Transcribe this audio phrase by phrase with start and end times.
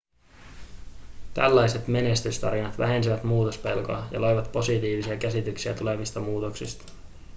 [1.33, 6.83] tällaiset menestystarinat vähensivät muutospelkoa ja loivat positiivisia käsityksiä tulevista muutoksista